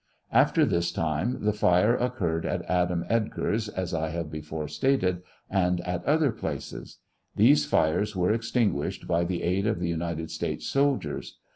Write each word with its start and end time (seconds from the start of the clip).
After 0.31 0.65
this 0.65 0.91
time, 0.91 1.37
the 1.45 1.53
fire 1.53 1.95
occurred 1.95 2.43
at 2.43 2.65
Adam 2.67 3.05
Edgar's, 3.07 3.69
as 3.69 3.93
I 3.93 4.09
have 4.09 4.31
before 4.31 4.67
stated, 4.67 5.21
and 5.47 5.79
at 5.81 6.03
other 6.05 6.31
places. 6.31 6.97
These 7.35 7.67
fires 7.67 8.15
were 8.15 8.31
extinguished 8.33 9.05
by 9.07 9.25
the 9.25 9.43
aid 9.43 9.67
of 9.67 9.79
the 9.79 9.89
United 9.89 10.31
States 10.31 10.65
soldiers. 10.65 11.37